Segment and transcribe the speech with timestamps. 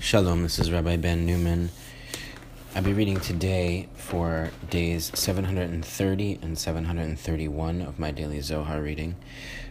[0.00, 1.68] Shalom, this is Rabbi Ben Newman.
[2.74, 9.16] I'll be reading today for days 730 and 731 of my daily Zohar reading,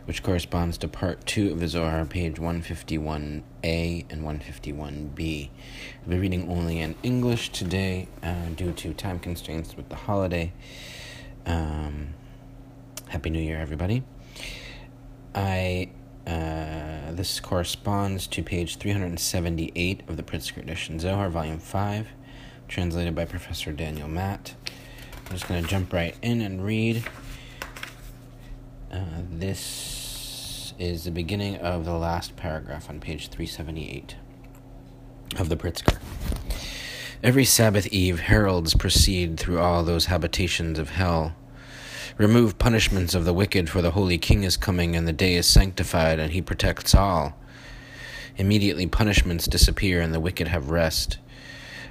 [0.05, 5.49] which corresponds to part 2 of the Zohar, page 151a and 151b.
[6.03, 10.53] I'll be reading only in English today uh, due to time constraints with the holiday.
[11.47, 12.09] Um,
[13.07, 14.03] Happy New Year, everybody.
[15.33, 15.89] I
[17.19, 22.07] this corresponds to page 378 of the Pritzker edition, Zohar, volume 5,
[22.69, 24.55] translated by Professor Daniel Matt.
[25.25, 27.03] I'm just going to jump right in and read.
[28.89, 34.15] Uh, this is the beginning of the last paragraph on page 378
[35.39, 35.99] of the Pritzker.
[37.21, 41.35] Every Sabbath eve, heralds proceed through all those habitations of hell
[42.19, 45.47] Remove punishments of the wicked, for the holy king is coming, and the day is
[45.47, 47.33] sanctified, and he protects all.
[48.35, 51.17] Immediately punishments disappear, and the wicked have rest.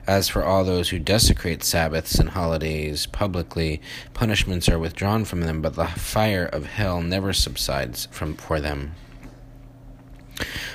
[0.06, 3.80] As for all those who desecrate Sabbaths and holidays publicly,
[4.12, 8.96] punishments are withdrawn from them, but the fire of hell never subsides from for them.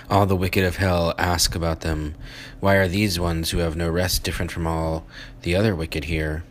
[0.10, 2.16] All the wicked of hell ask about them.
[2.60, 5.06] Why are these ones who have no rest different from all
[5.44, 6.44] the other wicked here?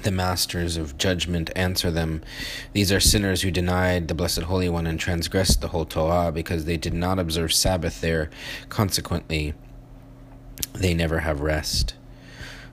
[0.00, 2.22] The masters of judgment answer them
[2.72, 6.64] These are sinners who denied the Blessed Holy One and transgressed the whole Torah because
[6.64, 8.30] they did not observe Sabbath there.
[8.68, 9.54] Consequently,
[10.72, 11.94] they never have rest.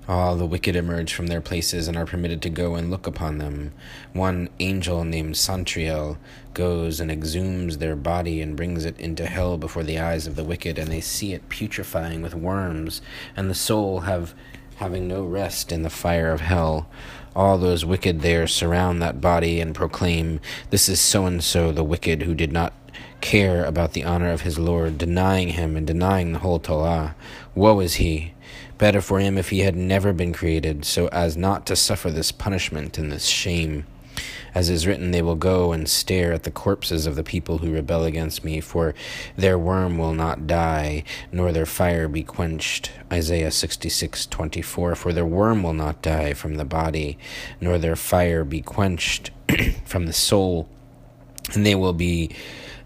[0.07, 3.37] All the wicked emerge from their places and are permitted to go and look upon
[3.37, 3.73] them.
[4.13, 6.17] One angel named Santriel
[6.55, 10.43] goes and exhumes their body and brings it into hell before the eyes of the
[10.43, 13.03] wicked, and they see it putrefying with worms,
[13.35, 14.33] and the soul have
[14.79, 16.87] having no rest in the fire of hell.
[17.35, 21.83] All those wicked there surround that body and proclaim, This is so and so, the
[21.83, 22.71] wicked who did not
[23.19, 27.13] care about the honor of his Lord, denying him and denying the whole Torah.
[27.55, 28.33] Woe is he!
[28.77, 32.31] Better for him if he had never been created, so as not to suffer this
[32.31, 33.85] punishment and this shame.
[34.55, 37.73] As is written, they will go and stare at the corpses of the people who
[37.73, 38.93] rebel against me, for
[39.35, 42.91] their worm will not die, nor their fire be quenched.
[43.11, 47.17] Isaiah 66:24 For their worm will not die from the body,
[47.61, 49.31] nor their fire be quenched
[49.85, 50.67] from the soul,
[51.53, 52.29] and they will be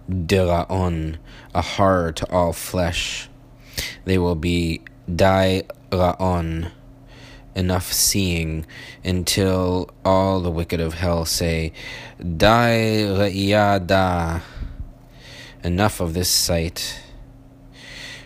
[0.09, 1.17] diraon,
[1.53, 3.29] a horror to all flesh.
[4.05, 6.71] They will be diraon
[7.55, 8.65] enough seeing
[9.03, 11.73] until all the wicked of hell say,
[12.19, 14.41] Die ra'iyada.
[15.63, 16.99] Enough of this sight.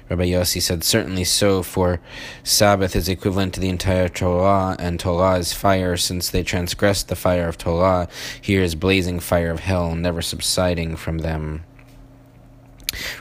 [0.09, 1.99] Rabbi Yossi said, Certainly so, for
[2.41, 7.15] Sabbath is equivalent to the entire Torah, and Torah is fire, since they transgressed the
[7.15, 8.07] fire of Torah.
[8.41, 11.65] Here is blazing fire of hell, never subsiding from them.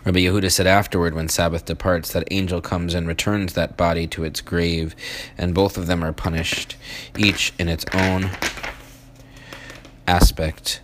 [0.05, 4.25] Rabbi Yehuda said afterward, when Sabbath departs, that angel comes and returns that body to
[4.25, 4.95] its grave,
[5.37, 6.77] and both of them are punished,
[7.19, 8.31] each in its own
[10.07, 10.81] aspect.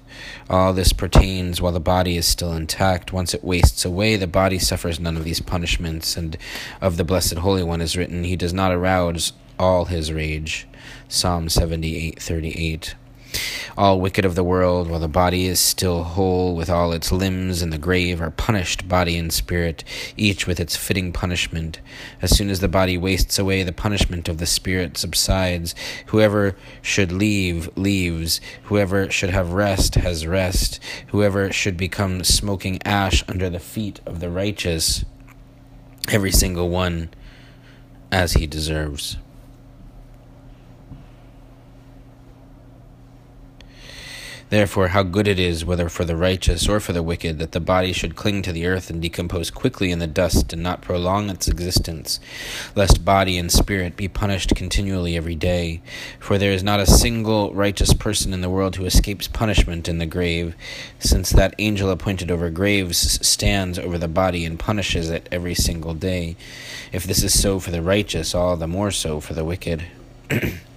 [0.50, 3.12] All this pertains while the body is still intact.
[3.12, 6.36] Once it wastes away, the body suffers none of these punishments, and
[6.80, 10.66] of the Blessed Holy One is written, He does not arouse all his rage.
[11.08, 12.94] Psalm 78 38
[13.76, 17.62] all wicked of the world, while the body is still whole with all its limbs
[17.62, 19.84] in the grave, are punished, body and spirit,
[20.16, 21.80] each with its fitting punishment.
[22.20, 25.74] As soon as the body wastes away, the punishment of the spirit subsides.
[26.06, 28.40] Whoever should leave, leaves.
[28.64, 30.80] Whoever should have rest, has rest.
[31.08, 35.04] Whoever should become smoking ash under the feet of the righteous,
[36.08, 37.10] every single one
[38.10, 39.16] as he deserves.
[44.52, 47.58] Therefore, how good it is, whether for the righteous or for the wicked, that the
[47.58, 51.30] body should cling to the earth and decompose quickly in the dust and not prolong
[51.30, 52.20] its existence,
[52.76, 55.80] lest body and spirit be punished continually every day.
[56.20, 59.96] For there is not a single righteous person in the world who escapes punishment in
[59.96, 60.54] the grave,
[60.98, 65.94] since that angel appointed over graves stands over the body and punishes it every single
[65.94, 66.36] day.
[66.92, 69.84] If this is so for the righteous, all the more so for the wicked.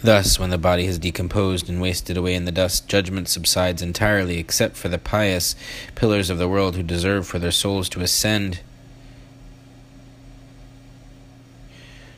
[0.00, 4.38] Thus, when the body has decomposed and wasted away in the dust, judgment subsides entirely,
[4.38, 5.56] except for the pious
[5.96, 8.60] pillars of the world who deserve for their souls to ascend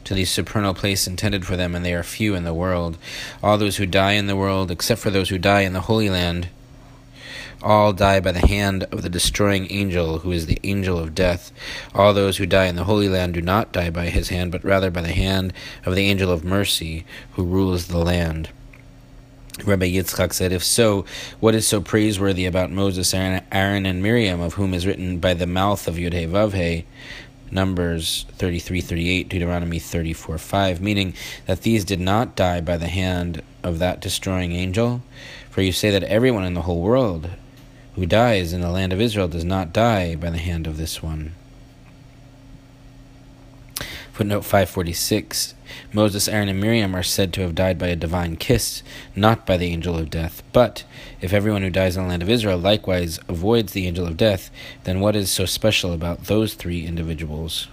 [0.04, 2.98] to the supernal place intended for them, and they are few in the world.
[3.42, 6.10] All those who die in the world, except for those who die in the Holy
[6.10, 6.48] Land,
[7.62, 11.52] all die by the hand of the destroying angel, who is the angel of death.
[11.94, 14.64] All those who die in the Holy Land do not die by his hand, but
[14.64, 15.52] rather by the hand
[15.84, 18.48] of the angel of mercy, who rules the land.
[19.64, 21.04] Rabbi Yitzchak said, If so,
[21.38, 25.46] what is so praiseworthy about Moses, Aaron, and Miriam, of whom is written by the
[25.46, 26.84] mouth of Yudhe Vavhe,
[27.50, 31.14] Numbers 33 38, Deuteronomy 34 5, meaning
[31.46, 35.02] that these did not die by the hand of that destroying angel?
[35.50, 37.28] For you say that everyone in the whole world
[38.00, 41.02] who dies in the land of Israel does not die by the hand of this
[41.02, 41.34] one.
[44.10, 45.54] Footnote 546
[45.92, 48.82] Moses, Aaron, and Miriam are said to have died by a divine kiss,
[49.14, 50.42] not by the angel of death.
[50.54, 50.84] But
[51.20, 54.50] if everyone who dies in the land of Israel likewise avoids the angel of death,
[54.84, 57.68] then what is so special about those three individuals?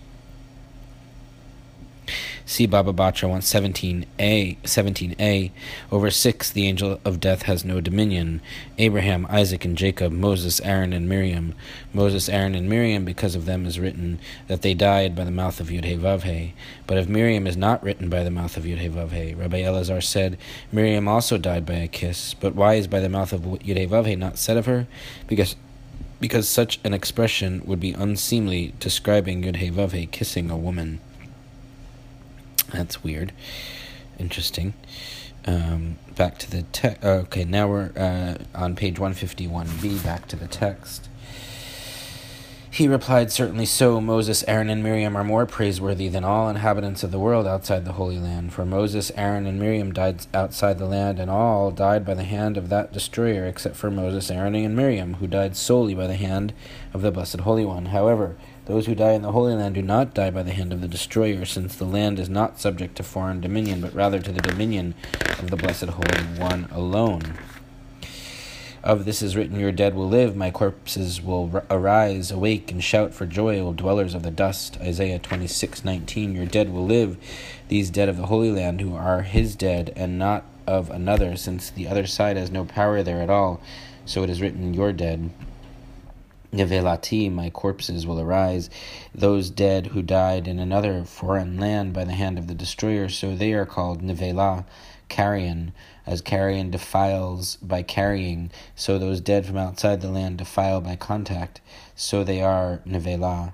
[2.50, 5.52] See Baba Batra 117a, 17a.
[5.92, 8.40] Over six, the angel of death has no dominion.
[8.78, 11.56] Abraham, Isaac, and Jacob, Moses, Aaron, and Miriam.
[11.94, 14.18] Moses, Aaron, and Miriam, because of them is written
[14.48, 16.54] that they died by the mouth of Yudhe
[16.88, 20.38] But if Miriam is not written by the mouth of Yudhe Rabbi Elazar said,
[20.72, 22.34] Miriam also died by a kiss.
[22.34, 24.88] But why is by the mouth of Yudhe not said of her?
[25.28, 25.58] Because
[26.22, 31.02] because such an expression would be unseemly, describing Yudhe kissing a woman.
[32.72, 33.32] That's weird.
[34.20, 34.74] Interesting.
[35.46, 37.04] Um, back to the text.
[37.04, 41.10] Okay, now we're uh, on page 151b, back to the text.
[42.70, 44.02] He replied, Certainly so.
[44.02, 47.94] Moses, Aaron, and Miriam are more praiseworthy than all inhabitants of the world outside the
[47.94, 48.54] Holy Land.
[48.54, 52.58] For Moses, Aaron, and Miriam died outside the land, and all died by the hand
[52.58, 56.54] of that destroyer, except for Moses, Aaron, and Miriam, who died solely by the hand
[56.94, 57.88] of the Blessed Holy One.
[57.88, 58.36] However,
[58.66, 60.90] those who die in the Holy Land do not die by the hand of the
[60.90, 64.94] destroyer, since the land is not subject to foreign dominion, but rather to the dominion
[65.40, 67.38] of the Blessed Holy One alone.
[68.88, 73.14] Of this is written, Your dead will live, my corpses will arise, awake, and shout
[73.14, 74.78] for joy, O dwellers of the dust.
[74.80, 76.34] Isaiah 26 19.
[76.34, 77.18] Your dead will live,
[77.68, 81.70] these dead of the Holy Land, who are his dead, and not of another, since
[81.70, 83.60] the other side has no power there at all.
[84.06, 85.32] So it is written, Your dead.
[86.54, 88.70] Nevelati, my corpses will arise,
[89.14, 93.36] those dead who died in another foreign land by the hand of the destroyer, so
[93.36, 94.64] they are called Nevela,
[95.10, 95.74] carrion,
[96.06, 101.62] as carrion defiles by carrying, so those dead from outside the land defile by contact,
[101.96, 103.54] so they are Nevela.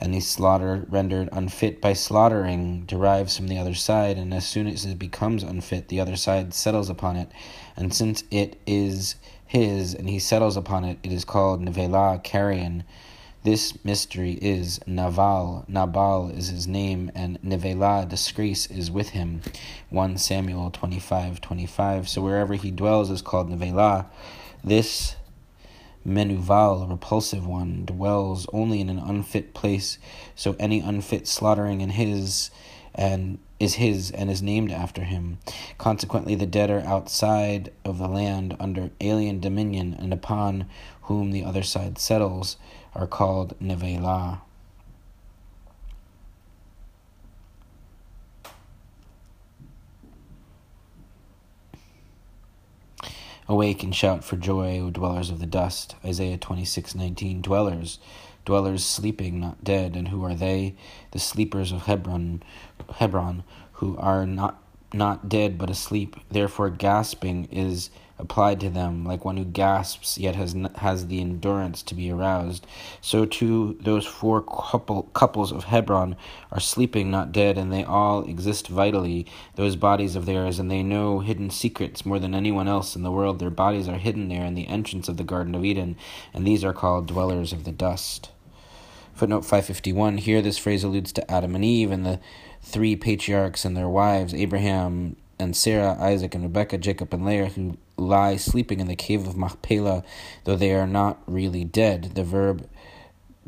[0.00, 4.86] Any slaughter rendered unfit by slaughtering derives from the other side, and as soon as
[4.86, 7.30] it becomes unfit, the other side settles upon it,
[7.76, 9.16] and since it is
[9.50, 10.98] his, and he settles upon it.
[11.02, 12.84] It is called Nevela Carrion.
[13.42, 15.64] This mystery is Naval.
[15.66, 19.40] Nabal is his name, and Nevela, disgrace, is with him.
[19.88, 22.06] 1 Samuel 25 25.
[22.06, 24.04] So wherever he dwells is called Nevela.
[24.62, 25.16] This
[26.06, 29.96] Menuval, repulsive one, dwells only in an unfit place,
[30.34, 32.50] so any unfit slaughtering in his
[32.94, 35.38] and is his and is named after him.
[35.78, 40.66] Consequently, the dead are outside of the land under alien dominion, and upon
[41.02, 42.58] whom the other side settles
[42.94, 44.40] are called Nevela.
[53.48, 55.96] Awake and shout for joy, O dwellers of the dust.
[56.04, 57.98] Isaiah 26:19 Dwellers
[58.44, 59.96] dwellers sleeping, not dead.
[59.96, 60.74] And who are they?
[61.10, 62.42] The sleepers of Hebron,
[62.96, 63.44] Hebron,
[63.74, 66.16] who are not not dead but asleep.
[66.30, 71.82] Therefore, gasping is applied to them, like one who gasps yet has has the endurance
[71.82, 72.66] to be aroused.
[73.00, 76.16] So too, those four couple couples of Hebron
[76.52, 79.26] are sleeping, not dead, and they all exist vitally.
[79.56, 83.10] Those bodies of theirs, and they know hidden secrets more than anyone else in the
[83.10, 83.38] world.
[83.38, 85.96] Their bodies are hidden there in the entrance of the Garden of Eden,
[86.34, 88.30] and these are called dwellers of the dust.
[89.14, 92.20] Footnote 551 here, this phrase alludes to Adam and Eve and the
[92.62, 97.76] three patriarchs and their wives, Abraham and Sarah, Isaac and Rebekah, Jacob and Leah, who
[98.00, 100.02] lie sleeping in the cave of Machpelah,
[100.44, 102.12] though they are not really dead.
[102.14, 102.68] The verb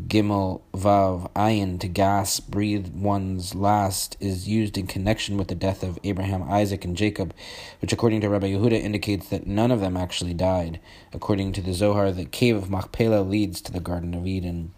[0.07, 5.83] gimel vav ayin to gasp, breathe one's last, is used in connection with the death
[5.83, 7.35] of Abraham, Isaac, and Jacob,
[7.81, 10.81] which, according to Rabbi Yehuda, indicates that none of them actually died.
[11.13, 14.73] According to the Zohar, the cave of Machpelah leads to the Garden of Eden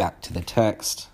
[0.00, 1.08] back to the text.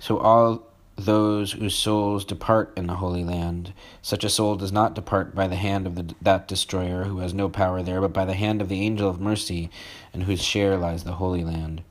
[0.00, 4.94] So all those whose souls depart in the Holy Land, such a soul does not
[4.94, 8.24] depart by the hand of the, that destroyer who has no power there, but by
[8.24, 9.70] the hand of the angel of mercy,
[10.14, 11.82] in whose share lies the Holy Land.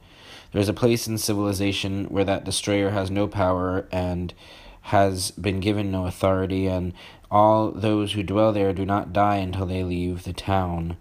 [0.52, 4.34] There is a place in civilization where that destroyer has no power and
[4.82, 6.94] has been given no authority, and
[7.30, 10.98] all those who dwell there do not die until they leave the town.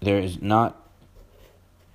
[0.00, 0.79] There is not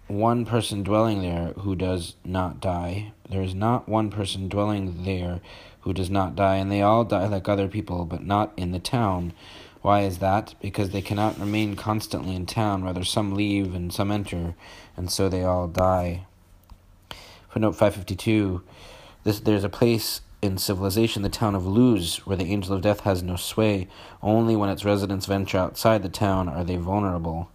[0.07, 3.12] one person dwelling there who does not die.
[3.29, 5.41] There is not one person dwelling there
[5.81, 8.79] who does not die, and they all die like other people, but not in the
[8.79, 9.33] town.
[9.81, 10.55] Why is that?
[10.62, 14.55] Because they cannot remain constantly in town, rather, some leave and some enter,
[14.97, 16.25] and so they all die.
[17.50, 18.63] Footnote 552
[19.24, 23.01] this, There's a place in civilization, the town of Luz, where the angel of death
[23.01, 23.88] has no sway.
[24.21, 27.50] Only when its residents venture outside the town are they vulnerable.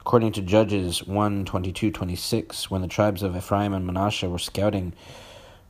[0.00, 4.94] According to Judges 1 22 26, when the tribes of Ephraim and Manasseh were scouting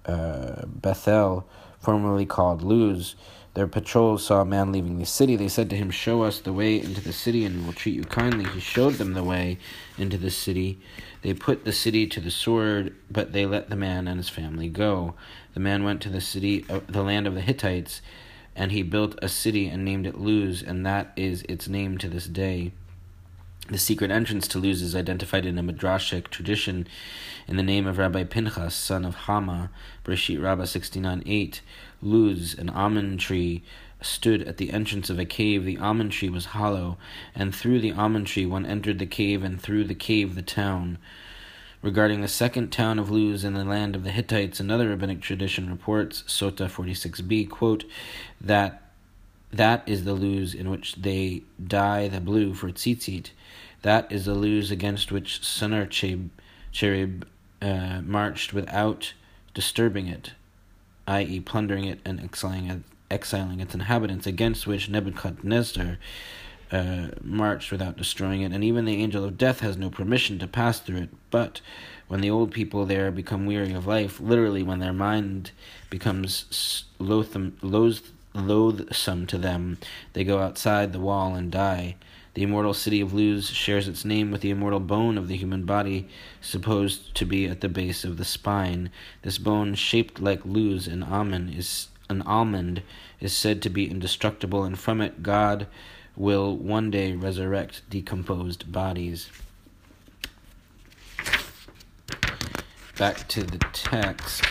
[0.07, 1.47] uh, Bethel,
[1.81, 3.17] formerly called Luz,
[3.55, 5.35] their patrols saw a man leaving the city.
[5.35, 8.05] They said to him, Show us the way into the city, and we'll treat you
[8.05, 8.45] kindly.
[8.45, 9.59] He showed them the way
[9.99, 10.79] into the city.
[11.23, 14.69] They put the city to the sword, but they let the man and his family
[14.69, 15.15] go.
[15.55, 18.01] The man went to the city, uh, the land of the Hittites,
[18.55, 22.09] and he built a city and named it Luz, and that is its name to
[22.09, 22.71] this day.
[23.69, 26.89] The secret entrance to Luz is identified in a Midrashic tradition
[27.47, 29.71] in the name of Rabbi Pinchas, son of Hama,
[30.05, 31.61] Breshit Rabbah 69 8.
[32.03, 33.63] Luz, an almond tree,
[34.03, 35.65] stood at the entrance of a cave.
[35.65, 36.99] The almond tree was hollow,
[37.35, 40.99] and through the almond tree one entered the cave, and through the cave the town.
[41.83, 45.71] Regarding the second town of Luz in the land of the Hittites, another rabbinic tradition
[45.71, 47.85] reports, Sota 46b, quote,
[48.41, 48.90] that
[49.53, 53.31] that is the Luz in which they dye the blue for tzitzit.
[53.83, 56.31] That is the Luz against which Sennacherib
[57.63, 59.15] uh, marched without
[59.55, 60.33] disturbing it,
[61.07, 65.99] i.e., plundering it and exiling, exiling its inhabitants, against which Nebuchadnezzar
[66.71, 70.47] uh, marched without destroying it, and even the angel of death has no permission to
[70.47, 71.11] pass through it.
[71.31, 71.61] But
[72.07, 75.51] when the old people there become weary of life, literally when their mind
[75.89, 79.79] becomes loathsome, loath, loathsome to them,
[80.13, 81.97] they go outside the wall and die.
[82.35, 85.65] The immortal city of Luz shares its name with the immortal bone of the human
[85.65, 86.09] body,
[86.41, 88.91] supposed to be at the base of the spine.
[89.23, 92.83] This bone, shaped like Luz, an almond, is an almond,
[93.19, 95.67] is said to be indestructible, and from it God
[96.17, 99.29] will one day resurrect decomposed bodies.
[102.97, 104.45] Back to the text.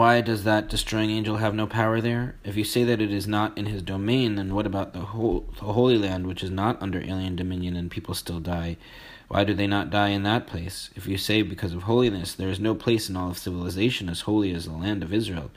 [0.00, 2.36] Why does that destroying angel have no power there?
[2.42, 5.44] If you say that it is not in his domain, then what about the, whole,
[5.56, 8.78] the Holy Land, which is not under alien dominion and people still die?
[9.28, 10.88] Why do they not die in that place?
[10.96, 14.22] If you say because of holiness, there is no place in all of civilization as
[14.22, 15.50] holy as the land of Israel.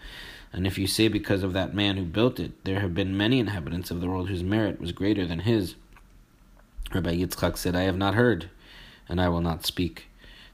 [0.51, 3.39] And if you say because of that man who built it, there have been many
[3.39, 5.75] inhabitants of the world whose merit was greater than his.
[6.93, 8.49] Rabbi Yitzchak said, I have not heard,
[9.07, 10.07] and I will not speak.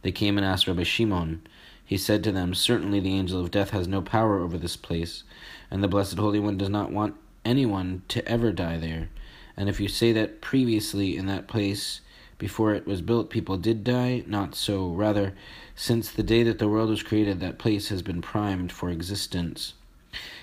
[0.04, 1.42] They came and asked Rabbi Shimon.
[1.90, 5.24] He said to them, Certainly the angel of death has no power over this place,
[5.72, 9.10] and the Blessed Holy One does not want anyone to ever die there.
[9.58, 12.02] And if you say that previously in that place,
[12.38, 14.90] before it was built, people did die, not so.
[14.90, 15.34] Rather,
[15.74, 19.74] since the day that the world was created, that place has been primed for existence.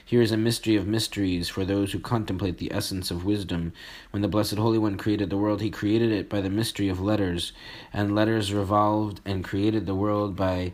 [0.05, 3.73] Here is a mystery of mysteries for those who contemplate the essence of wisdom.
[4.11, 7.01] When the Blessed Holy One created the world, he created it by the mystery of
[7.01, 7.53] letters,
[7.93, 10.73] and letters revolved and created the world by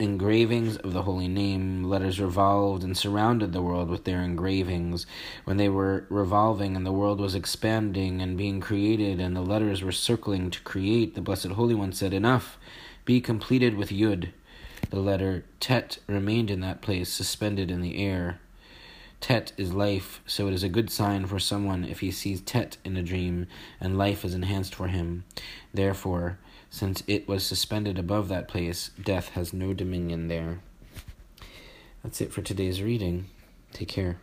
[0.00, 1.84] engravings of the holy name.
[1.84, 5.06] Letters revolved and surrounded the world with their engravings.
[5.44, 9.82] When they were revolving and the world was expanding and being created, and the letters
[9.82, 12.58] were circling to create, the Blessed Holy One said, Enough,
[13.04, 14.30] be completed with Yud.
[14.88, 18.40] The letter Tet remained in that place, suspended in the air.
[19.20, 22.78] Tet is life, so it is a good sign for someone if he sees Tet
[22.86, 23.46] in a dream,
[23.78, 25.24] and life is enhanced for him.
[25.74, 26.38] Therefore,
[26.70, 30.60] since it was suspended above that place, death has no dominion there.
[32.02, 33.26] That's it for today's reading.
[33.72, 34.18] Take care.